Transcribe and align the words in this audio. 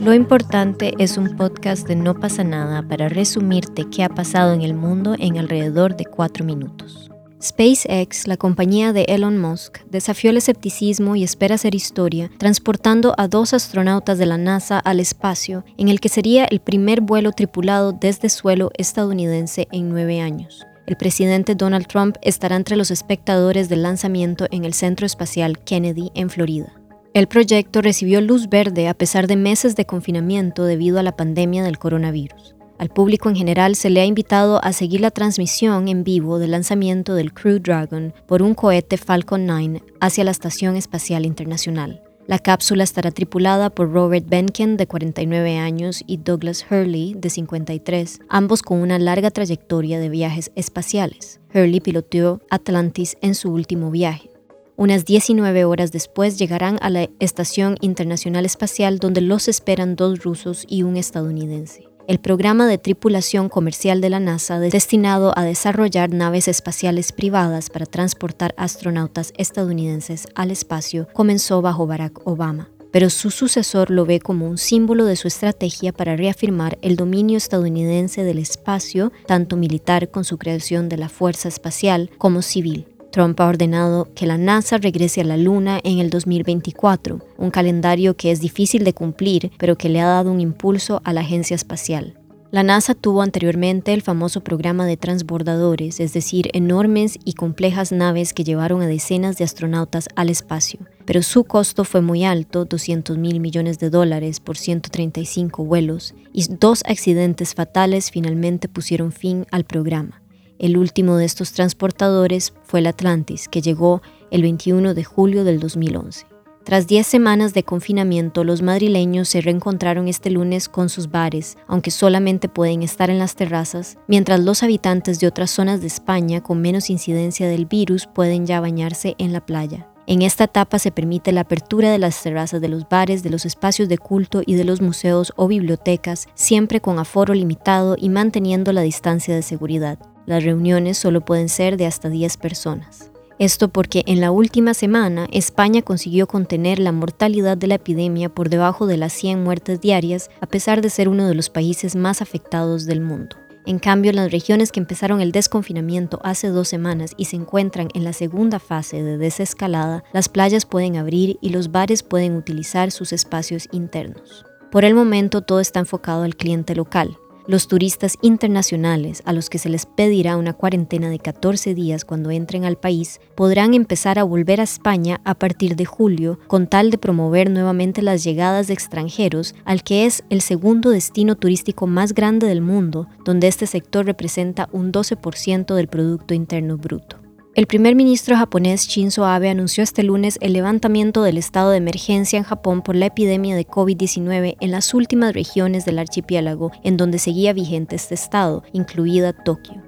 Lo 0.00 0.14
importante 0.14 0.94
es 0.98 1.16
un 1.16 1.36
podcast 1.36 1.88
de 1.88 1.96
No 1.96 2.14
pasa 2.14 2.44
nada 2.44 2.82
para 2.82 3.08
resumirte 3.08 3.88
qué 3.90 4.04
ha 4.04 4.08
pasado 4.08 4.52
en 4.52 4.62
el 4.62 4.74
mundo 4.74 5.16
en 5.18 5.38
alrededor 5.38 5.96
de 5.96 6.04
cuatro 6.04 6.44
minutos. 6.44 7.10
SpaceX, 7.42 8.26
la 8.26 8.38
compañía 8.38 8.92
de 8.92 9.02
Elon 9.08 9.38
Musk, 9.38 9.80
desafió 9.90 10.30
el 10.30 10.38
escepticismo 10.38 11.14
y 11.14 11.24
espera 11.24 11.56
hacer 11.56 11.74
historia, 11.74 12.30
transportando 12.38 13.14
a 13.18 13.28
dos 13.28 13.52
astronautas 13.52 14.16
de 14.16 14.26
la 14.26 14.38
NASA 14.38 14.78
al 14.78 14.98
espacio, 15.00 15.64
en 15.76 15.88
el 15.88 16.00
que 16.00 16.08
sería 16.08 16.46
el 16.46 16.60
primer 16.60 17.02
vuelo 17.02 17.32
tripulado 17.32 17.92
desde 17.92 18.30
suelo 18.30 18.70
estadounidense 18.78 19.68
en 19.72 19.90
nueve 19.90 20.20
años. 20.20 20.64
El 20.86 20.96
presidente 20.96 21.54
Donald 21.54 21.86
Trump 21.86 22.16
estará 22.20 22.56
entre 22.56 22.76
los 22.76 22.90
espectadores 22.90 23.70
del 23.70 23.82
lanzamiento 23.82 24.46
en 24.50 24.64
el 24.64 24.74
Centro 24.74 25.06
Espacial 25.06 25.58
Kennedy 25.58 26.10
en 26.14 26.28
Florida. 26.28 26.74
El 27.14 27.26
proyecto 27.26 27.80
recibió 27.80 28.20
luz 28.20 28.50
verde 28.50 28.88
a 28.88 28.94
pesar 28.94 29.26
de 29.26 29.36
meses 29.36 29.76
de 29.76 29.86
confinamiento 29.86 30.64
debido 30.64 30.98
a 30.98 31.02
la 31.02 31.16
pandemia 31.16 31.62
del 31.62 31.78
coronavirus. 31.78 32.54
Al 32.76 32.90
público 32.90 33.30
en 33.30 33.36
general 33.36 33.76
se 33.76 33.88
le 33.88 34.00
ha 34.00 34.04
invitado 34.04 34.62
a 34.62 34.72
seguir 34.72 35.00
la 35.00 35.10
transmisión 35.10 35.88
en 35.88 36.04
vivo 36.04 36.38
del 36.38 36.50
lanzamiento 36.50 37.14
del 37.14 37.32
Crew 37.32 37.60
Dragon 37.60 38.12
por 38.26 38.42
un 38.42 38.54
cohete 38.54 38.98
Falcon 38.98 39.46
9 39.46 39.82
hacia 40.00 40.24
la 40.24 40.32
Estación 40.32 40.76
Espacial 40.76 41.24
Internacional. 41.24 42.02
La 42.26 42.38
cápsula 42.38 42.84
estará 42.84 43.10
tripulada 43.10 43.68
por 43.68 43.92
Robert 43.92 44.26
Benken, 44.26 44.78
de 44.78 44.86
49 44.86 45.58
años, 45.58 46.02
y 46.06 46.16
Douglas 46.16 46.64
Hurley, 46.70 47.14
de 47.14 47.28
53, 47.28 48.20
ambos 48.30 48.62
con 48.62 48.80
una 48.80 48.98
larga 48.98 49.30
trayectoria 49.30 49.98
de 49.98 50.08
viajes 50.08 50.50
espaciales. 50.54 51.40
Hurley 51.52 51.80
piloteó 51.80 52.40
Atlantis 52.48 53.18
en 53.20 53.34
su 53.34 53.52
último 53.52 53.90
viaje. 53.90 54.30
Unas 54.76 55.04
19 55.04 55.66
horas 55.66 55.92
después 55.92 56.38
llegarán 56.38 56.78
a 56.80 56.88
la 56.88 57.08
Estación 57.20 57.76
Internacional 57.82 58.46
Espacial 58.46 58.98
donde 58.98 59.20
los 59.20 59.46
esperan 59.46 59.94
dos 59.94 60.24
rusos 60.24 60.64
y 60.66 60.82
un 60.82 60.96
estadounidense 60.96 61.93
el 62.06 62.18
programa 62.18 62.66
de 62.66 62.78
tripulación 62.78 63.48
comercial 63.48 64.00
de 64.00 64.10
la 64.10 64.20
NASA 64.20 64.58
destinado 64.60 65.32
a 65.36 65.44
desarrollar 65.44 66.10
naves 66.10 66.48
espaciales 66.48 67.12
privadas 67.12 67.70
para 67.70 67.86
transportar 67.86 68.54
astronautas 68.56 69.32
estadounidenses 69.36 70.26
al 70.34 70.50
espacio 70.50 71.08
comenzó 71.12 71.62
bajo 71.62 71.86
Barack 71.86 72.26
Obama 72.26 72.68
pero 72.94 73.10
su 73.10 73.32
sucesor 73.32 73.90
lo 73.90 74.06
ve 74.06 74.20
como 74.20 74.46
un 74.48 74.56
símbolo 74.56 75.04
de 75.04 75.16
su 75.16 75.26
estrategia 75.26 75.92
para 75.92 76.14
reafirmar 76.14 76.78
el 76.80 76.94
dominio 76.94 77.38
estadounidense 77.38 78.22
del 78.22 78.38
espacio, 78.38 79.10
tanto 79.26 79.56
militar 79.56 80.12
con 80.12 80.22
su 80.22 80.38
creación 80.38 80.88
de 80.88 80.98
la 80.98 81.08
Fuerza 81.08 81.48
Espacial 81.48 82.12
como 82.18 82.40
civil. 82.40 82.86
Trump 83.14 83.40
ha 83.40 83.46
ordenado 83.46 84.08
que 84.16 84.26
la 84.26 84.36
NASA 84.36 84.76
regrese 84.76 85.20
a 85.20 85.24
la 85.24 85.36
Luna 85.36 85.78
en 85.84 86.00
el 86.00 86.10
2024, 86.10 87.20
un 87.38 87.50
calendario 87.52 88.16
que 88.16 88.32
es 88.32 88.40
difícil 88.40 88.82
de 88.82 88.92
cumplir, 88.92 89.52
pero 89.56 89.78
que 89.78 89.88
le 89.88 90.00
ha 90.00 90.06
dado 90.06 90.32
un 90.32 90.40
impulso 90.40 91.00
a 91.04 91.12
la 91.12 91.20
agencia 91.20 91.54
espacial. 91.54 92.18
La 92.50 92.64
NASA 92.64 92.92
tuvo 92.96 93.22
anteriormente 93.22 93.94
el 93.94 94.02
famoso 94.02 94.40
programa 94.40 94.84
de 94.84 94.96
transbordadores, 94.96 96.00
es 96.00 96.12
decir, 96.12 96.50
enormes 96.54 97.20
y 97.24 97.34
complejas 97.34 97.92
naves 97.92 98.32
que 98.32 98.42
llevaron 98.42 98.82
a 98.82 98.88
decenas 98.88 99.36
de 99.36 99.44
astronautas 99.44 100.08
al 100.16 100.28
espacio, 100.28 100.80
pero 101.04 101.22
su 101.22 101.44
costo 101.44 101.84
fue 101.84 102.02
muy 102.02 102.24
alto, 102.24 102.64
200 102.64 103.16
mil 103.16 103.38
millones 103.38 103.78
de 103.78 103.90
dólares 103.90 104.40
por 104.40 104.56
135 104.56 105.64
vuelos, 105.64 106.16
y 106.32 106.44
dos 106.48 106.82
accidentes 106.84 107.54
fatales 107.54 108.10
finalmente 108.10 108.68
pusieron 108.68 109.12
fin 109.12 109.46
al 109.52 109.62
programa. 109.62 110.23
El 110.64 110.78
último 110.78 111.18
de 111.18 111.26
estos 111.26 111.52
transportadores 111.52 112.54
fue 112.62 112.80
el 112.80 112.86
Atlantis, 112.86 113.48
que 113.48 113.60
llegó 113.60 114.00
el 114.30 114.40
21 114.40 114.94
de 114.94 115.04
julio 115.04 115.44
del 115.44 115.60
2011. 115.60 116.24
Tras 116.64 116.86
10 116.86 117.06
semanas 117.06 117.52
de 117.52 117.64
confinamiento, 117.64 118.44
los 118.44 118.62
madrileños 118.62 119.28
se 119.28 119.42
reencontraron 119.42 120.08
este 120.08 120.30
lunes 120.30 120.70
con 120.70 120.88
sus 120.88 121.10
bares, 121.10 121.58
aunque 121.66 121.90
solamente 121.90 122.48
pueden 122.48 122.82
estar 122.82 123.10
en 123.10 123.18
las 123.18 123.34
terrazas, 123.34 123.98
mientras 124.08 124.40
los 124.40 124.62
habitantes 124.62 125.20
de 125.20 125.26
otras 125.26 125.50
zonas 125.50 125.82
de 125.82 125.86
España 125.88 126.42
con 126.42 126.62
menos 126.62 126.88
incidencia 126.88 127.46
del 127.46 127.66
virus 127.66 128.06
pueden 128.06 128.46
ya 128.46 128.58
bañarse 128.60 129.16
en 129.18 129.34
la 129.34 129.44
playa. 129.44 129.90
En 130.06 130.22
esta 130.22 130.44
etapa 130.44 130.78
se 130.78 130.90
permite 130.90 131.32
la 131.32 131.42
apertura 131.42 131.92
de 131.92 131.98
las 131.98 132.22
terrazas 132.22 132.62
de 132.62 132.68
los 132.68 132.88
bares, 132.88 133.22
de 133.22 133.28
los 133.28 133.44
espacios 133.44 133.90
de 133.90 133.98
culto 133.98 134.40
y 134.46 134.54
de 134.54 134.64
los 134.64 134.80
museos 134.80 135.34
o 135.36 135.46
bibliotecas, 135.46 136.26
siempre 136.32 136.80
con 136.80 136.98
aforo 136.98 137.34
limitado 137.34 137.96
y 137.98 138.08
manteniendo 138.08 138.72
la 138.72 138.80
distancia 138.80 139.34
de 139.34 139.42
seguridad. 139.42 139.98
Las 140.26 140.44
reuniones 140.44 140.98
solo 140.98 141.24
pueden 141.24 141.48
ser 141.48 141.76
de 141.76 141.86
hasta 141.86 142.08
10 142.08 142.36
personas. 142.38 143.10
Esto 143.38 143.68
porque 143.68 144.04
en 144.06 144.20
la 144.20 144.30
última 144.30 144.74
semana 144.74 145.26
España 145.32 145.82
consiguió 145.82 146.28
contener 146.28 146.78
la 146.78 146.92
mortalidad 146.92 147.56
de 147.56 147.66
la 147.66 147.74
epidemia 147.74 148.28
por 148.28 148.48
debajo 148.48 148.86
de 148.86 148.96
las 148.96 149.12
100 149.12 149.42
muertes 149.42 149.80
diarias, 149.80 150.30
a 150.40 150.46
pesar 150.46 150.82
de 150.82 150.90
ser 150.90 151.08
uno 151.08 151.26
de 151.26 151.34
los 151.34 151.50
países 151.50 151.96
más 151.96 152.22
afectados 152.22 152.86
del 152.86 153.00
mundo. 153.00 153.36
En 153.66 153.78
cambio, 153.78 154.12
las 154.12 154.30
regiones 154.30 154.70
que 154.70 154.78
empezaron 154.78 155.20
el 155.20 155.32
desconfinamiento 155.32 156.20
hace 156.22 156.48
dos 156.48 156.68
semanas 156.68 157.12
y 157.16 157.24
se 157.24 157.36
encuentran 157.36 157.88
en 157.94 158.04
la 158.04 158.12
segunda 158.12 158.58
fase 158.58 159.02
de 159.02 159.16
desescalada, 159.16 160.04
las 160.12 160.28
playas 160.28 160.66
pueden 160.66 160.96
abrir 160.96 161.38
y 161.40 161.48
los 161.48 161.72
bares 161.72 162.02
pueden 162.02 162.36
utilizar 162.36 162.90
sus 162.90 163.12
espacios 163.12 163.68
internos. 163.72 164.44
Por 164.70 164.84
el 164.84 164.94
momento 164.94 165.40
todo 165.40 165.60
está 165.60 165.80
enfocado 165.80 166.24
al 166.24 166.36
cliente 166.36 166.74
local, 166.74 167.16
los 167.46 167.68
turistas 167.68 168.16
internacionales, 168.22 169.22
a 169.24 169.32
los 169.32 169.50
que 169.50 169.58
se 169.58 169.68
les 169.68 169.86
pedirá 169.86 170.36
una 170.36 170.52
cuarentena 170.52 171.10
de 171.10 171.18
14 171.18 171.74
días 171.74 172.04
cuando 172.04 172.30
entren 172.30 172.64
al 172.64 172.76
país, 172.76 173.20
podrán 173.34 173.74
empezar 173.74 174.18
a 174.18 174.24
volver 174.24 174.60
a 174.60 174.64
España 174.64 175.20
a 175.24 175.34
partir 175.34 175.76
de 175.76 175.84
julio 175.84 176.38
con 176.46 176.66
tal 176.66 176.90
de 176.90 176.98
promover 176.98 177.50
nuevamente 177.50 178.02
las 178.02 178.24
llegadas 178.24 178.66
de 178.66 178.74
extranjeros 178.74 179.54
al 179.64 179.82
que 179.82 180.06
es 180.06 180.24
el 180.30 180.40
segundo 180.40 180.90
destino 180.90 181.36
turístico 181.36 181.86
más 181.86 182.14
grande 182.14 182.46
del 182.46 182.60
mundo, 182.60 183.08
donde 183.24 183.48
este 183.48 183.66
sector 183.66 184.06
representa 184.06 184.68
un 184.72 184.92
12% 184.92 185.74
del 185.74 185.88
Producto 185.88 186.34
Interno 186.34 186.76
Bruto. 186.76 187.23
El 187.56 187.68
primer 187.68 187.94
ministro 187.94 188.36
japonés 188.36 188.88
Shinzo 188.88 189.24
Abe 189.24 189.48
anunció 189.48 189.84
este 189.84 190.02
lunes 190.02 190.38
el 190.40 190.54
levantamiento 190.54 191.22
del 191.22 191.38
estado 191.38 191.70
de 191.70 191.76
emergencia 191.76 192.36
en 192.36 192.42
Japón 192.42 192.82
por 192.82 192.96
la 192.96 193.06
epidemia 193.06 193.54
de 193.54 193.64
COVID-19 193.64 194.56
en 194.58 194.70
las 194.72 194.92
últimas 194.92 195.32
regiones 195.34 195.84
del 195.84 196.00
archipiélago 196.00 196.72
en 196.82 196.96
donde 196.96 197.20
seguía 197.20 197.52
vigente 197.52 197.94
este 197.94 198.14
estado, 198.14 198.64
incluida 198.72 199.32
Tokio, 199.32 199.80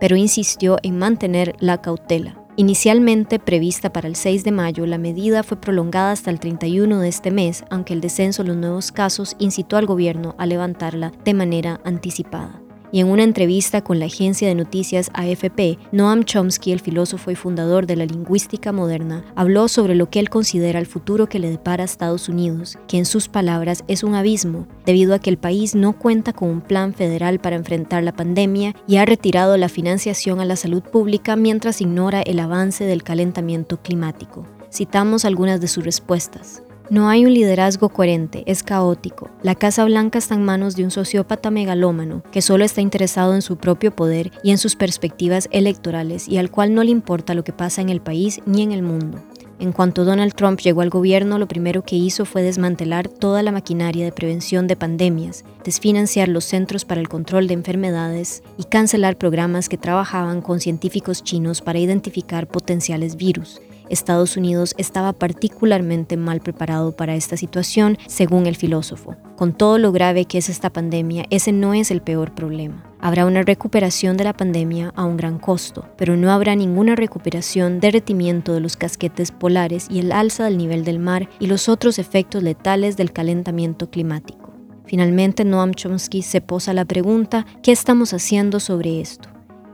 pero 0.00 0.16
insistió 0.16 0.78
en 0.82 0.98
mantener 0.98 1.54
la 1.60 1.80
cautela. 1.80 2.42
Inicialmente 2.56 3.38
prevista 3.38 3.92
para 3.92 4.08
el 4.08 4.16
6 4.16 4.42
de 4.42 4.50
mayo, 4.50 4.84
la 4.84 4.98
medida 4.98 5.44
fue 5.44 5.60
prolongada 5.60 6.10
hasta 6.10 6.30
el 6.30 6.40
31 6.40 6.98
de 6.98 7.08
este 7.08 7.30
mes, 7.30 7.62
aunque 7.70 7.94
el 7.94 8.00
descenso 8.00 8.42
de 8.42 8.48
los 8.48 8.56
nuevos 8.56 8.90
casos 8.90 9.36
incitó 9.38 9.76
al 9.76 9.86
gobierno 9.86 10.34
a 10.38 10.46
levantarla 10.46 11.12
de 11.24 11.34
manera 11.34 11.80
anticipada 11.84 12.61
y 12.92 13.00
en 13.00 13.08
una 13.08 13.24
entrevista 13.24 13.82
con 13.82 13.98
la 13.98 14.06
agencia 14.06 14.46
de 14.46 14.54
noticias 14.54 15.10
AFP, 15.14 15.78
Noam 15.90 16.24
Chomsky, 16.24 16.72
el 16.72 16.80
filósofo 16.80 17.30
y 17.30 17.34
fundador 17.34 17.86
de 17.86 17.96
la 17.96 18.06
lingüística 18.06 18.70
moderna, 18.70 19.24
habló 19.34 19.66
sobre 19.66 19.94
lo 19.94 20.10
que 20.10 20.20
él 20.20 20.28
considera 20.28 20.78
el 20.78 20.86
futuro 20.86 21.28
que 21.28 21.38
le 21.38 21.50
depara 21.50 21.82
a 21.82 21.86
Estados 21.86 22.28
Unidos, 22.28 22.78
que 22.86 22.98
en 22.98 23.06
sus 23.06 23.28
palabras 23.28 23.82
es 23.88 24.04
un 24.04 24.14
abismo, 24.14 24.68
debido 24.84 25.14
a 25.14 25.18
que 25.18 25.30
el 25.30 25.38
país 25.38 25.74
no 25.74 25.94
cuenta 25.94 26.32
con 26.32 26.50
un 26.50 26.60
plan 26.60 26.92
federal 26.92 27.40
para 27.40 27.56
enfrentar 27.56 28.02
la 28.02 28.12
pandemia 28.12 28.74
y 28.86 28.96
ha 28.96 29.06
retirado 29.06 29.56
la 29.56 29.68
financiación 29.68 30.40
a 30.40 30.44
la 30.44 30.56
salud 30.56 30.82
pública 30.82 31.34
mientras 31.34 31.80
ignora 31.80 32.20
el 32.22 32.38
avance 32.38 32.84
del 32.84 33.02
calentamiento 33.02 33.80
climático. 33.80 34.46
Citamos 34.70 35.24
algunas 35.24 35.60
de 35.60 35.68
sus 35.68 35.84
respuestas. 35.84 36.62
No 36.90 37.08
hay 37.08 37.24
un 37.24 37.32
liderazgo 37.32 37.88
coherente, 37.88 38.42
es 38.46 38.62
caótico. 38.62 39.30
La 39.42 39.54
Casa 39.54 39.84
Blanca 39.84 40.18
está 40.18 40.34
en 40.34 40.44
manos 40.44 40.76
de 40.76 40.84
un 40.84 40.90
sociópata 40.90 41.50
megalómano 41.50 42.22
que 42.32 42.42
solo 42.42 42.64
está 42.64 42.80
interesado 42.80 43.34
en 43.34 43.42
su 43.42 43.56
propio 43.56 43.94
poder 43.94 44.30
y 44.42 44.50
en 44.50 44.58
sus 44.58 44.76
perspectivas 44.76 45.48
electorales 45.52 46.28
y 46.28 46.38
al 46.38 46.50
cual 46.50 46.74
no 46.74 46.82
le 46.84 46.90
importa 46.90 47.34
lo 47.34 47.44
que 47.44 47.52
pasa 47.52 47.80
en 47.80 47.88
el 47.88 48.00
país 48.00 48.40
ni 48.46 48.62
en 48.62 48.72
el 48.72 48.82
mundo. 48.82 49.18
En 49.58 49.70
cuanto 49.70 50.04
Donald 50.04 50.34
Trump 50.34 50.58
llegó 50.58 50.80
al 50.80 50.90
gobierno, 50.90 51.38
lo 51.38 51.46
primero 51.46 51.82
que 51.82 51.94
hizo 51.94 52.24
fue 52.24 52.42
desmantelar 52.42 53.06
toda 53.06 53.44
la 53.44 53.52
maquinaria 53.52 54.04
de 54.04 54.10
prevención 54.10 54.66
de 54.66 54.74
pandemias, 54.74 55.44
desfinanciar 55.64 56.28
los 56.28 56.44
Centros 56.44 56.84
para 56.84 57.00
el 57.00 57.08
Control 57.08 57.46
de 57.46 57.54
Enfermedades 57.54 58.42
y 58.58 58.64
cancelar 58.64 59.16
programas 59.16 59.68
que 59.68 59.78
trabajaban 59.78 60.42
con 60.42 60.58
científicos 60.58 61.22
chinos 61.22 61.62
para 61.62 61.78
identificar 61.78 62.48
potenciales 62.48 63.14
virus 63.14 63.60
Estados 63.92 64.36
Unidos 64.36 64.74
estaba 64.78 65.12
particularmente 65.12 66.16
mal 66.16 66.40
preparado 66.40 66.92
para 66.92 67.14
esta 67.14 67.36
situación, 67.36 67.98
según 68.06 68.46
el 68.46 68.56
filósofo. 68.56 69.16
Con 69.36 69.52
todo 69.52 69.78
lo 69.78 69.92
grave 69.92 70.24
que 70.24 70.38
es 70.38 70.48
esta 70.48 70.70
pandemia, 70.70 71.26
ese 71.30 71.52
no 71.52 71.74
es 71.74 71.90
el 71.90 72.00
peor 72.00 72.34
problema. 72.34 72.84
Habrá 73.00 73.26
una 73.26 73.42
recuperación 73.42 74.16
de 74.16 74.24
la 74.24 74.32
pandemia 74.32 74.92
a 74.94 75.04
un 75.04 75.16
gran 75.16 75.38
costo, 75.38 75.88
pero 75.96 76.16
no 76.16 76.30
habrá 76.30 76.54
ninguna 76.54 76.94
recuperación, 76.94 77.80
derretimiento 77.80 78.54
de 78.54 78.60
los 78.60 78.76
casquetes 78.76 79.32
polares 79.32 79.86
y 79.90 79.98
el 79.98 80.12
alza 80.12 80.44
del 80.44 80.56
nivel 80.56 80.84
del 80.84 80.98
mar 80.98 81.28
y 81.40 81.46
los 81.46 81.68
otros 81.68 81.98
efectos 81.98 82.42
letales 82.42 82.96
del 82.96 83.12
calentamiento 83.12 83.90
climático. 83.90 84.52
Finalmente, 84.84 85.44
Noam 85.44 85.74
Chomsky 85.74 86.22
se 86.22 86.40
posa 86.40 86.72
la 86.74 86.84
pregunta, 86.84 87.46
¿qué 87.62 87.72
estamos 87.72 88.12
haciendo 88.12 88.60
sobre 88.60 89.00
esto? 89.00 89.31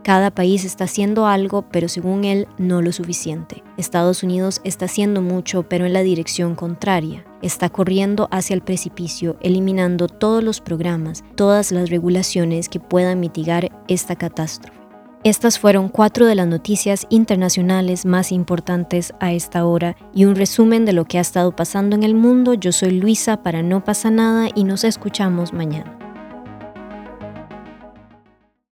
Cada 0.08 0.30
país 0.30 0.64
está 0.64 0.84
haciendo 0.84 1.26
algo, 1.26 1.66
pero 1.70 1.86
según 1.86 2.24
él, 2.24 2.48
no 2.56 2.80
lo 2.80 2.92
suficiente. 2.92 3.62
Estados 3.76 4.22
Unidos 4.22 4.62
está 4.64 4.86
haciendo 4.86 5.20
mucho, 5.20 5.64
pero 5.64 5.84
en 5.84 5.92
la 5.92 6.00
dirección 6.00 6.54
contraria. 6.54 7.26
Está 7.42 7.68
corriendo 7.68 8.26
hacia 8.30 8.54
el 8.54 8.62
precipicio, 8.62 9.36
eliminando 9.42 10.08
todos 10.08 10.42
los 10.42 10.62
programas, 10.62 11.24
todas 11.34 11.72
las 11.72 11.90
regulaciones 11.90 12.70
que 12.70 12.80
puedan 12.80 13.20
mitigar 13.20 13.70
esta 13.86 14.16
catástrofe. 14.16 14.78
Estas 15.24 15.58
fueron 15.58 15.90
cuatro 15.90 16.24
de 16.24 16.36
las 16.36 16.46
noticias 16.46 17.06
internacionales 17.10 18.06
más 18.06 18.32
importantes 18.32 19.12
a 19.20 19.34
esta 19.34 19.66
hora 19.66 19.94
y 20.14 20.24
un 20.24 20.36
resumen 20.36 20.86
de 20.86 20.94
lo 20.94 21.04
que 21.04 21.18
ha 21.18 21.20
estado 21.20 21.54
pasando 21.54 21.96
en 21.96 22.02
el 22.02 22.14
mundo. 22.14 22.54
Yo 22.54 22.72
soy 22.72 22.92
Luisa 22.92 23.42
para 23.42 23.62
No 23.62 23.84
pasa 23.84 24.10
nada 24.10 24.48
y 24.54 24.64
nos 24.64 24.84
escuchamos 24.84 25.52
mañana. 25.52 25.98